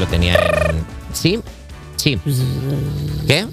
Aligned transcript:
lo 0.00 0.06
tenía 0.06 0.34
en... 0.34 0.84
¿Sí? 1.12 1.40
Sí. 1.96 2.18
¿Qué? 3.26 3.46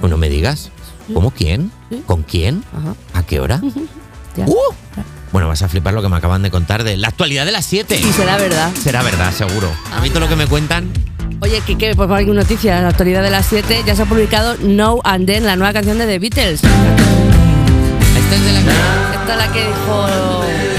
Pues 0.00 0.10
no 0.10 0.16
me 0.16 0.28
digas. 0.28 0.70
¿Cómo 1.12 1.30
quién? 1.30 1.70
¿Con 2.06 2.22
quién? 2.22 2.64
¿A 3.12 3.22
qué 3.24 3.40
hora? 3.40 3.60
¡Uh! 3.62 4.56
Bueno, 5.32 5.48
vas 5.48 5.62
a 5.62 5.68
flipar 5.68 5.94
lo 5.94 6.02
que 6.02 6.08
me 6.08 6.16
acaban 6.16 6.42
de 6.42 6.50
contar 6.50 6.84
de 6.84 6.96
la 6.96 7.08
actualidad 7.08 7.44
de 7.44 7.52
las 7.52 7.66
7. 7.66 7.96
Y 7.96 8.12
será 8.12 8.36
verdad. 8.36 8.70
Será 8.82 9.02
verdad, 9.02 9.32
seguro. 9.32 9.68
¿Has 9.92 10.02
visto 10.02 10.20
lo 10.20 10.28
que 10.28 10.36
me 10.36 10.46
cuentan? 10.46 10.90
Oye, 11.40 11.60
Kike, 11.60 11.94
pues 11.94 12.08
por 12.08 12.16
aquí 12.16 12.30
noticias. 12.30 12.80
La 12.82 12.88
actualidad 12.88 13.22
de 13.22 13.30
las 13.30 13.46
7 13.46 13.82
ya 13.84 13.94
se 13.94 14.02
ha 14.02 14.06
publicado 14.06 14.56
No 14.62 15.00
and 15.04 15.26
Then, 15.26 15.44
la 15.44 15.56
nueva 15.56 15.72
canción 15.72 15.98
de 15.98 16.06
The 16.06 16.18
Beatles. 16.18 16.62
Esta 16.62 18.34
es 18.34 18.44
de 18.44 18.52
la 18.52 18.60
que... 18.62 18.70
Esta 19.18 19.32
es 19.32 19.38
la 19.38 19.52
que 19.52 19.66
dijo. 19.66 20.73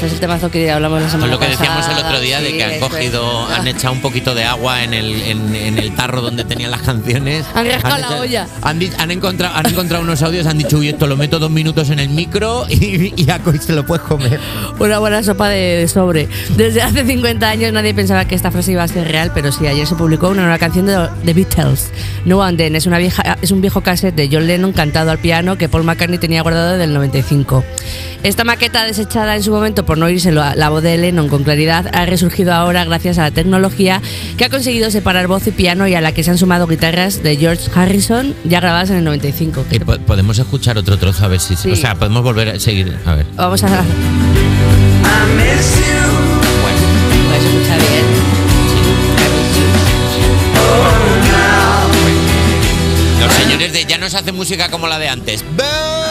Este 0.00 0.06
es 0.06 0.12
el 0.14 0.20
temazo 0.20 0.50
que 0.50 0.70
hablamos 0.70 1.02
la 1.02 1.10
semana 1.10 1.24
Con 1.24 1.30
lo 1.32 1.38
que 1.46 1.50
decíamos 1.56 1.84
el 1.86 1.90
pasada. 1.92 2.08
otro 2.08 2.20
día 2.20 2.40
de 2.40 2.50
Sí, 2.50 2.56
que 2.56 2.64
han 2.64 2.80
cogido, 2.80 3.48
es. 3.50 3.58
han 3.58 3.66
echado 3.68 3.92
un 3.92 4.00
poquito 4.00 4.34
de 4.34 4.44
agua 4.44 4.82
en 4.82 4.94
el, 4.94 5.20
en, 5.22 5.54
en 5.54 5.78
el 5.78 5.94
tarro 5.94 6.20
donde 6.22 6.44
tenían 6.44 6.70
las 6.70 6.80
canciones. 6.82 7.44
Han 7.54 7.66
rascado 7.66 7.98
la 7.98 8.06
echado- 8.06 8.20
olla. 8.22 8.46
Han, 8.62 8.80
han 8.98 9.10
encontrado, 9.10 9.56
han 9.56 9.66
encontrado 9.66 10.02
unos 10.02 10.22
audios, 10.22 10.46
han 10.46 10.56
dicho, 10.58 10.78
uy, 10.78 10.88
esto 10.88 11.06
lo 11.06 11.16
meto 11.16 11.38
dos 11.38 11.50
minutos 11.50 11.90
en 11.90 11.98
el 11.98 12.08
micro 12.08 12.64
y, 12.68 13.12
y 13.16 13.30
a 13.30 13.40
se 13.60 13.72
lo 13.74 13.84
puedes 13.84 14.04
comer. 14.06 14.40
Una 14.78 14.98
buena 14.98 15.22
sopa 15.22 15.48
de 15.48 15.86
sobre. 15.88 16.28
Desde 16.56 16.80
hace 16.82 17.04
50 17.04 17.48
años 17.48 17.72
nadie 17.72 17.92
pensaba 17.92 18.24
que 18.24 18.34
esta 18.34 18.50
frase 18.50 18.72
iba 18.72 18.82
a 18.82 18.88
ser 18.88 19.06
real, 19.08 19.32
pero 19.34 19.52
sí, 19.52 19.66
ayer 19.66 19.86
se 19.86 19.94
publicó 19.96 20.28
una 20.28 20.42
nueva 20.42 20.58
canción 20.58 20.86
de 20.86 21.08
The 21.24 21.34
Beatles, 21.34 21.90
No 22.24 22.42
and 22.42 22.56
Then. 22.58 22.74
Es, 22.76 22.86
una 22.86 22.98
vieja, 22.98 23.36
es 23.42 23.50
un 23.50 23.60
viejo 23.60 23.80
cassette 23.82 24.14
de 24.14 24.28
John 24.32 24.46
Lennon 24.46 24.72
cantado 24.72 25.10
al 25.10 25.18
piano 25.18 25.58
que 25.58 25.68
Paul 25.68 25.84
McCartney 25.84 26.18
tenía 26.18 26.42
guardado 26.42 26.70
desde 26.72 26.84
el 26.84 26.94
95. 26.94 27.64
Esta 28.22 28.44
maqueta 28.44 28.84
desechada 28.84 29.34
en 29.34 29.42
su 29.42 29.50
momento 29.50 29.86
por 29.90 29.98
no 29.98 30.06
oírse 30.06 30.30
la 30.30 30.68
voz 30.68 30.84
de 30.84 30.96
Lennon 30.96 31.28
con 31.28 31.42
claridad 31.42 31.90
ha 31.92 32.06
resurgido 32.06 32.54
ahora 32.54 32.84
gracias 32.84 33.18
a 33.18 33.22
la 33.22 33.32
tecnología 33.32 34.00
que 34.36 34.44
ha 34.44 34.48
conseguido 34.48 34.88
separar 34.88 35.26
voz 35.26 35.48
y 35.48 35.50
piano 35.50 35.88
y 35.88 35.96
a 35.96 36.00
la 36.00 36.12
que 36.12 36.22
se 36.22 36.30
han 36.30 36.38
sumado 36.38 36.68
guitarras 36.68 37.24
de 37.24 37.36
George 37.36 37.68
Harrison 37.74 38.36
ya 38.44 38.60
grabadas 38.60 38.90
en 38.90 38.98
el 38.98 39.04
95. 39.04 39.64
Y 39.72 39.80
po- 39.80 39.98
podemos 39.98 40.38
escuchar 40.38 40.78
otro 40.78 40.96
trozo 40.96 41.24
a 41.24 41.28
ver 41.28 41.40
si... 41.40 41.56
Sí. 41.56 41.72
O 41.72 41.74
sea, 41.76 41.96
podemos 41.96 42.22
volver 42.22 42.50
a 42.50 42.60
seguir. 42.60 42.96
A 43.04 43.16
ver. 43.16 43.26
Vamos 43.34 43.64
a... 43.64 43.66
Bueno. 43.66 43.84
Pues 47.28 47.42
escucha 47.44 47.76
bien. 47.78 48.06
Los 53.20 53.32
señores 53.34 53.72
de 53.72 53.84
ya 53.84 53.98
no 53.98 54.08
se 54.08 54.16
hace 54.16 54.32
música 54.32 54.70
como 54.70 54.86
la 54.86 54.98
de 54.98 55.08
antes. 55.08 55.42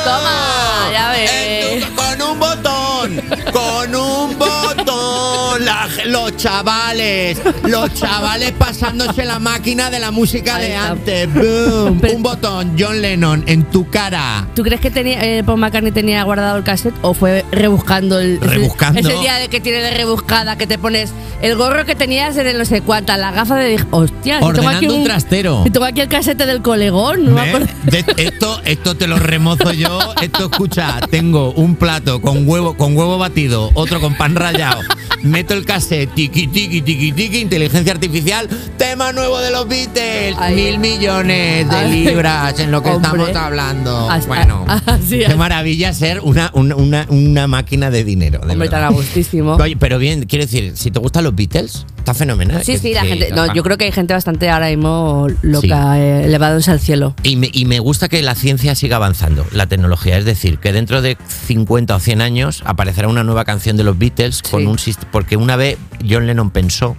Toma, 0.04 0.90
ya 0.92 1.12
ves. 1.12 1.32
En 1.32 1.82
tu- 1.82 1.96
Con 1.96 2.22
un 2.22 2.40
botón, 2.40 3.22
con 3.52 3.96
un 3.96 4.38
botón. 4.38 5.66
La- 5.66 5.88
los 6.08 6.36
chavales, 6.38 7.40
los 7.64 7.94
chavales 7.94 8.52
pasándose 8.54 9.26
la 9.26 9.40
máquina 9.40 9.90
de 9.90 10.00
la 10.00 10.12
música 10.12 10.58
de 10.58 10.76
antes. 10.76 11.28
Boom. 11.34 12.00
Pero- 12.00 12.16
Un 12.16 12.24
botón, 12.24 12.76
John 12.80 13.02
Lennon, 13.02 13.44
en 13.48 13.64
tu 13.66 13.90
cara. 13.90 14.48
¿Tú 14.56 14.64
crees 14.64 14.80
que 14.82 14.90
tenía, 14.92 15.22
eh, 15.24 15.44
Paul 15.44 15.60
McCartney 15.60 15.92
tenía 15.92 16.24
guardado 16.24 16.58
el 16.58 16.64
cassette 16.64 16.96
o 17.02 17.14
fue 17.14 17.46
rebuscando 17.52 18.20
el. 18.20 18.40
Rebuscando. 18.42 19.00
Ese, 19.00 19.14
día 19.20 19.36
de 19.36 19.48
que 19.50 19.60
tiene 19.60 19.80
de 19.80 19.92
rebuscada, 19.92 20.58
que 20.58 20.68
te 20.68 20.78
pones 20.78 21.12
el 21.42 21.56
gorro 21.56 21.86
que 21.86 21.96
tenías 21.96 22.38
en 22.38 22.48
el 22.48 22.58
no 22.58 22.66
sé 22.66 22.82
cuánta, 22.82 23.18
la 23.18 23.32
gafa 23.32 23.56
de. 23.56 23.84
Hostia, 23.92 24.40
Ordenando 24.42 24.78
aquí 24.78 24.88
un 24.88 25.04
trastero. 25.04 25.64
Y 25.66 25.70
tengo 25.72 25.86
aquí 25.86 26.02
el 26.02 26.08
cassette 26.08 26.38
del 26.46 26.62
colegón. 26.62 27.34
No. 27.36 27.42
De- 27.84 28.06
esto, 28.18 28.62
esto 28.66 28.96
te 28.96 29.08
lo 29.08 29.18
remozo 29.18 29.72
yo. 29.72 30.00
Esto 30.22 30.50
escucha, 30.52 31.00
tengo 31.10 31.52
un 31.52 31.76
plato 31.76 32.22
con 32.22 32.48
huevo, 32.48 32.76
con 32.78 32.96
huevo 32.96 33.18
batido, 33.18 33.39
otro 33.48 34.02
con 34.02 34.16
pan 34.16 34.36
rallado. 34.36 34.82
Meto 35.24 35.54
el 35.54 35.66
cassette, 35.66 36.14
tiqui 36.16 36.48
tiqui 36.48 36.82
tiqui 36.82 37.12
tiqui, 37.12 37.40
inteligencia 37.40 37.92
artificial, 37.92 38.48
tema 38.78 39.12
nuevo 39.12 39.40
de 39.40 39.52
los 39.52 39.68
Beatles, 39.68 40.36
Ay. 40.40 40.56
mil 40.56 40.80
millones 40.80 41.70
de 41.70 41.88
libras 41.90 42.58
en 42.60 42.72
lo 42.72 42.82
que 42.82 42.90
Hombre. 42.90 43.10
estamos 43.24 43.36
hablando. 43.36 44.10
As- 44.10 44.28
bueno, 44.28 44.66
así 44.86 45.20
qué 45.20 45.36
maravilla 45.36 45.94
ser 45.94 46.22
una, 46.22 46.52
una, 46.54 46.76
una, 46.78 47.06
una 47.10 47.48
máquina 47.48 47.90
de 47.92 48.04
dinero. 48.06 48.40
de 48.40 48.54
Hombre, 48.54 48.70
tan 48.70 48.80
verdad. 48.82 48.88
a 48.88 48.92
gustísimo. 48.92 49.56
Oye, 49.56 49.76
pero 49.78 49.98
bien, 50.00 50.24
quiero 50.26 50.46
decir, 50.46 50.72
si 50.76 50.90
te 50.90 51.00
gustan 51.00 51.26
los 51.26 51.36
Beatles, 51.36 51.86
está 51.98 52.14
fenomenal. 52.14 52.64
Sí, 52.64 52.78
sí, 52.78 52.94
la 52.94 53.02
Que- 53.02 53.08
gente. 53.10 53.30
No, 53.32 53.48
va. 53.48 53.54
yo 53.54 53.62
creo 53.64 53.78
que 53.78 53.86
hay 53.86 53.92
gente 53.92 54.14
bastante 54.14 54.50
ahora 54.50 54.68
mismo 54.70 55.28
loca, 55.42 55.96
Sí. 55.96 56.00
eh, 56.00 56.22
elevándose 56.26 56.72
al 56.72 56.80
cielo. 56.80 57.14
Y 57.24 57.36
me, 57.36 57.50
y 57.52 57.66
me 57.66 57.80
gusta 57.80 58.08
que 58.08 58.22
la 58.22 58.36
ciencia 58.36 58.74
siga 58.76 58.96
avanzando, 58.96 59.46
la 59.52 59.68
tecnología. 59.68 60.18
Es 60.18 60.24
decir, 60.26 60.60
que 60.60 60.72
dentro 60.72 61.02
de 61.02 61.18
50 61.48 61.96
o 61.96 62.00
100 62.00 62.22
años 62.22 62.62
aparecerá 62.66 63.10
una 63.10 63.24
nueva 63.26 63.44
canción 63.44 63.76
de 63.76 63.84
los 63.84 63.98
Beatles 63.98 64.42
con 64.44 64.66
un 64.66 64.78
sist- 64.78 65.09
porque 65.12 65.38
una 65.38 65.56
vez 65.56 65.78
John 66.08 66.28
Lennon 66.28 66.50
pensó 66.52 66.96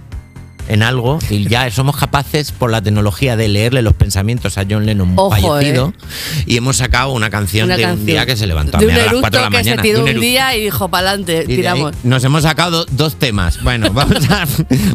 en 0.67 0.83
algo 0.83 1.17
y 1.29 1.47
ya 1.49 1.69
somos 1.71 1.97
capaces 1.97 2.51
por 2.51 2.69
la 2.69 2.81
tecnología 2.81 3.35
de 3.35 3.47
leerle 3.49 3.81
los 3.81 3.93
pensamientos 3.95 4.57
a 4.59 4.63
John 4.69 4.85
Lennon 4.85 5.13
Ojo, 5.15 5.31
fallecido 5.31 5.91
y 6.45 6.55
hemos 6.55 6.77
sacado 6.77 7.11
una 7.11 7.29
canción 7.31 7.65
Una 7.65 7.77
de 7.77 7.85
un 7.87 8.05
día 8.05 8.25
que 8.27 8.37
se 8.37 8.45
levantó 8.47 8.77
De 8.77 8.85
a, 8.85 8.87
un 8.87 8.93
a 8.93 8.97
las 8.97 9.05
eructo 9.07 9.21
4 9.21 9.39
de 9.39 9.43
la 9.45 9.49
que 9.49 9.57
mañana. 9.57 9.81
se 9.81 9.87
tiró 9.89 10.03
de 10.05 10.13
un 10.13 10.21
día 10.21 10.55
y 10.55 10.63
dijo, 10.63 10.87
pa'lante, 10.87 11.45
tiramos. 11.45 11.93
nos 12.03 12.23
hemos 12.23 12.43
sacado 12.43 12.85
dos 12.91 13.15
temas. 13.17 13.61
Bueno, 13.63 13.89
vamos, 13.93 14.29
a- 14.29 14.45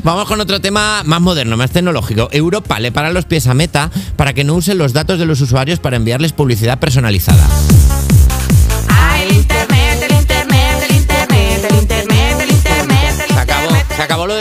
vamos 0.04 0.26
con 0.28 0.40
otro 0.40 0.60
tema 0.60 1.02
más 1.04 1.20
moderno, 1.20 1.56
más 1.56 1.72
tecnológico. 1.72 2.28
Europa 2.32 2.78
le 2.78 2.92
para 2.92 3.10
los 3.10 3.24
pies 3.24 3.46
a 3.48 3.52
Meta 3.54 3.90
para 4.14 4.32
que 4.34 4.44
no 4.44 4.54
usen 4.54 4.78
los 4.78 4.92
datos 4.92 5.18
de 5.18 5.26
los 5.26 5.40
usuarios 5.40 5.80
para 5.80 5.96
enviarles 5.96 6.32
publicidad 6.32 6.78
personalizada. 6.78 7.46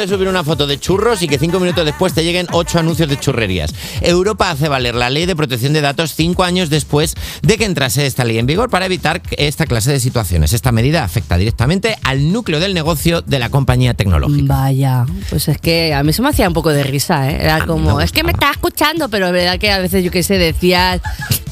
De 0.05 0.15
subir 0.15 0.27
una 0.27 0.43
foto 0.43 0.67
de 0.67 0.79
churros 0.79 1.21
y 1.21 1.27
que 1.27 1.39
cinco 1.39 1.59
minutos 1.59 1.85
después 1.85 2.13
te 2.13 2.23
lleguen 2.23 2.47
ocho 2.51 2.79
anuncios 2.79 3.09
de 3.09 3.19
churrerías. 3.19 3.73
Europa 4.01 4.51
hace 4.51 4.69
valer 4.69 4.95
la 4.95 5.09
ley 5.09 5.25
de 5.25 5.35
protección 5.35 5.73
de 5.73 5.81
datos 5.81 6.13
cinco 6.13 6.43
años 6.43 6.69
después 6.69 7.15
de 7.41 7.57
que 7.57 7.65
entrase 7.65 8.05
esta 8.05 8.23
ley 8.23 8.37
en 8.37 8.45
vigor 8.45 8.69
para 8.69 8.85
evitar 8.85 9.21
esta 9.37 9.65
clase 9.65 9.91
de 9.91 9.99
situaciones. 9.99 10.53
Esta 10.53 10.71
medida 10.71 11.03
afecta 11.03 11.37
directamente 11.37 11.97
al 12.03 12.31
núcleo 12.31 12.59
del 12.59 12.73
negocio 12.73 13.21
de 13.21 13.39
la 13.39 13.49
compañía 13.49 13.93
tecnológica. 13.93 14.53
Vaya, 14.53 15.05
pues 15.29 15.47
es 15.47 15.57
que 15.57 15.93
a 15.93 16.03
mí 16.03 16.13
se 16.13 16.21
me 16.21 16.29
hacía 16.29 16.47
un 16.47 16.53
poco 16.53 16.71
de 16.71 16.83
risa, 16.83 17.29
¿eh? 17.29 17.37
Era 17.41 17.65
como, 17.65 17.99
es 18.01 18.11
que 18.11 18.23
me 18.23 18.31
está 18.31 18.51
escuchando, 18.51 19.09
pero 19.09 19.27
es 19.27 19.33
verdad 19.33 19.59
que 19.59 19.71
a 19.71 19.79
veces 19.79 20.03
yo 20.03 20.11
qué 20.11 20.23
sé, 20.23 20.37
decías 20.37 21.01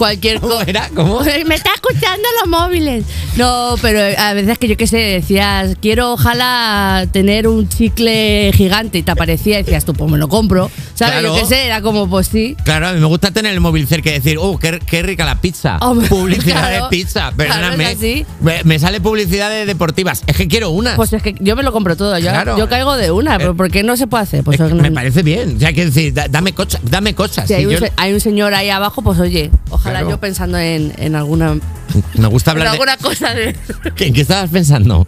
cualquier 0.04 0.42
¿Cómo 0.42 0.56
cosa. 0.56 0.66
era? 0.70 0.90
¿Cómo? 0.94 1.20
Me 1.48 1.56
está 1.56 1.72
escuchando 1.74 2.28
los 2.42 2.50
móviles. 2.50 3.06
No, 3.38 3.76
pero 3.82 4.00
a 4.18 4.34
veces 4.34 4.58
que 4.58 4.68
yo 4.68 4.76
qué 4.76 4.86
sé, 4.86 4.98
decías, 4.98 5.78
quiero 5.82 6.12
ojalá 6.14 7.08
tener 7.12 7.48
un 7.48 7.70
chicle 7.70 8.52
gigante 8.54 8.98
y 8.98 9.04
te 9.04 9.12
aparecía 9.12 9.60
y 9.60 9.64
decías 9.64 9.86
tú, 9.86 9.94
pues 9.94 10.12
me 10.12 10.18
lo 10.18 10.28
compro. 10.28 10.70
¿Sabes? 10.94 11.20
Claro. 11.20 11.36
Yo 11.36 11.42
qué 11.42 11.48
sé, 11.48 11.66
era 11.66 11.82
como, 11.82 12.10
pues 12.10 12.28
sí. 12.28 12.56
Claro, 12.66 12.90
a 12.90 12.94
mí 12.94 13.00
me 13.00 13.06
gusta 13.08 13.32
tener 13.32 13.54
el 13.54 13.60
móvil 13.62 13.88
cerca 13.88 14.10
y 14.10 14.14
decir, 14.14 14.38
oh, 14.40 14.60
qué, 14.60 14.80
qué 14.86 15.02
rica 15.02 15.26
la 15.26 15.40
pizza. 15.42 15.80
Publicidad 16.10 16.60
claro, 16.70 16.84
de 16.86 16.90
pizza, 16.90 17.32
claro, 17.32 17.38
perdóname. 17.38 17.86
así. 17.88 18.26
me, 18.42 18.64
me 18.66 18.78
sale 18.80 19.00
publicidad 19.02 19.50
de 19.50 19.66
deportivas. 19.66 20.24
Es 20.28 20.36
que 20.36 20.48
quiero 20.48 20.70
una. 20.72 20.96
Pues 20.96 21.14
es 21.14 21.24
que 21.24 21.36
yo 21.40 21.56
me 21.56 21.64
lo 21.64 21.72
compro 21.72 21.96
todo. 21.96 22.18
Yo, 22.20 22.30
Claro. 22.30 22.58
yo 22.58 22.68
caigo 22.70 22.96
de 22.98 23.10
una, 23.12 23.38
pero 23.38 23.56
¿por 23.56 23.72
qué 23.72 23.84
no 23.84 23.96
se 23.98 24.06
puede 24.08 24.24
hacer? 24.24 24.44
Pues 24.44 24.60
Es 24.60 24.68
que 24.68 24.74
no- 24.74 24.82
me 24.82 24.92
parece 24.92 25.24
bien. 25.24 25.58
Ya 25.60 25.72
que 25.74 25.86
decir, 25.86 26.14
da- 26.14 26.28
dame, 26.30 26.54
cocha- 26.54 26.80
dame 26.84 27.16
cosas. 27.16 27.48
si 27.48 27.54
hay, 27.54 27.66
un, 27.66 27.74
yo- 27.74 27.80
hay 27.96 28.14
un 28.14 28.20
señor 28.20 28.54
ahí 28.54 28.70
abajo, 28.70 29.02
pues 29.02 29.20
oye, 29.20 29.50
ojalá 29.70 29.93
Claro. 30.00 30.10
yo 30.12 30.20
pensando 30.20 30.58
en, 30.58 30.94
en 30.98 31.16
alguna, 31.16 31.56
me 32.16 32.28
gusta 32.28 32.52
en 32.52 32.58
hablar 32.58 32.68
de. 32.68 32.72
alguna 32.74 32.98
cosa 32.98 33.34
de. 33.34 33.56
¿Qué, 33.96 34.12
qué 34.14 34.22
estabas 34.22 34.50
pensando? 34.50 35.06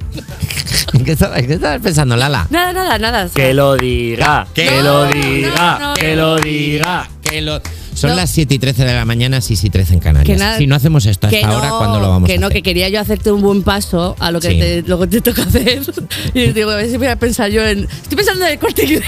¿En 0.94 1.04
qué 1.04 1.12
estabas, 1.14 1.42
qué 1.44 1.54
estabas 1.54 1.82
pensando, 1.82 2.16
Lala? 2.16 2.48
Nada, 2.50 2.74
nada, 2.74 2.98
nada. 2.98 3.30
Que 3.34 3.54
lo 3.54 3.76
diga, 3.76 4.48
que 4.54 4.66
No, 4.78 4.82
lo 4.84 5.06
diga, 5.08 5.78
no, 5.80 5.88
no. 5.90 5.94
que 5.96 6.16
lo 6.16 6.36
diga. 6.38 7.10
Que 7.22 7.42
lo- 7.42 7.60
Son 7.96 8.10
No. 8.12 8.16
las 8.18 8.30
7 8.30 8.54
y 8.56 8.60
13 8.60 8.84
de 8.86 8.94
la 8.94 9.06
mañana, 9.06 9.40
6 9.42 9.64
y 9.64 9.70
13 9.70 9.94
en 9.96 10.00
Canarias. 10.00 10.36
Que 10.38 10.40
nada- 10.42 10.58
si 10.58 10.68
no 10.68 10.76
hacemos 10.76 11.06
esto 11.06 11.28
hasta 11.28 11.40
que 11.40 11.46
ahora, 11.46 11.70
no, 11.70 11.78
¿cuándo 11.80 12.00
lo 12.00 12.10
vamos 12.10 12.28
que 12.28 12.36
a 12.36 12.40
no, 12.40 12.48
hacer? 12.48 12.58
que 12.58 12.64
quería 12.64 12.90
yo 12.90 13.00
hacerte 13.00 13.32
un 13.32 13.42
buen 13.42 13.64
paso 13.64 14.16
a 14.20 14.32
lo 14.32 14.40
que, 14.42 14.50
Sí. 14.52 14.60
te, 14.60 14.82
lo 14.84 15.00
que 15.00 15.08
te 15.08 15.22
toca 15.22 15.44
hacer. 15.44 15.82
Y 16.34 16.48
digo, 16.52 16.70
a 16.72 16.76
ver 16.76 16.90
si 16.90 16.98
voy 16.98 17.08
a 17.08 17.16
pensar 17.18 17.50
yo 17.52 17.66
en. 17.66 17.86
Estoy 17.86 18.18
pensando 18.18 18.46
en 18.46 18.52
el 18.52 18.60
corte 18.60 18.84
inglés. 18.84 19.04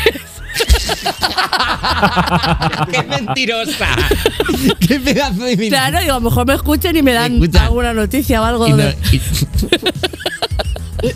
¡Qué 2.91 3.03
mentirosa! 3.03 3.87
¡Qué 4.87 4.99
pedazo 4.99 5.43
de 5.43 5.57
mentira! 5.57 5.77
Claro, 5.89 5.99
digo, 5.99 6.11
a 6.13 6.19
lo 6.19 6.21
mejor 6.29 6.47
me 6.47 6.53
escuchan 6.55 6.95
y 6.95 7.01
me 7.01 7.13
dan 7.13 7.39
alguna 7.59 7.93
noticia 7.93 8.41
o 8.41 8.45
algo. 8.45 8.67
Y 8.67 8.71
no- 8.71 8.77
de- 8.77 8.97
y- 9.11 9.21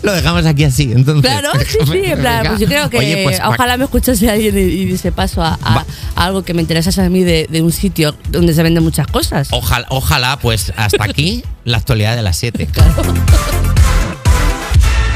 Lo 0.04 0.12
dejamos 0.12 0.46
aquí 0.46 0.62
así, 0.62 0.92
entonces. 0.92 1.28
Claro, 1.28 1.50
sí, 1.66 1.76
sí, 1.90 2.00
en 2.04 2.20
plan, 2.20 2.46
pues 2.46 2.60
yo 2.60 2.66
creo 2.68 2.88
que 2.88 2.98
Oye, 2.98 3.24
pues, 3.24 3.40
ojalá 3.44 3.76
me 3.76 3.82
escuchase 3.84 4.30
alguien 4.30 4.56
y, 4.56 4.60
y 4.60 4.84
diese 4.84 5.10
paso 5.10 5.42
a, 5.42 5.58
a- 5.60 5.74
Va. 5.74 5.84
a 6.14 6.24
algo 6.24 6.44
que 6.44 6.54
me 6.54 6.62
interesase 6.62 7.02
a 7.02 7.08
mí 7.10 7.24
de, 7.24 7.48
de 7.50 7.62
un 7.62 7.72
sitio 7.72 8.14
donde 8.30 8.54
se 8.54 8.62
venden 8.62 8.84
muchas 8.84 9.08
cosas. 9.08 9.48
Ojalá, 9.50 9.86
ojalá, 9.90 10.38
pues 10.38 10.72
hasta 10.76 11.02
aquí 11.04 11.42
la 11.64 11.78
actualidad 11.78 12.14
de 12.14 12.22
las 12.22 12.36
7. 12.36 12.68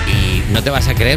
Y 0.08 0.52
no 0.52 0.62
te 0.62 0.70
vas 0.70 0.88
a 0.88 0.94
creer, 0.94 1.04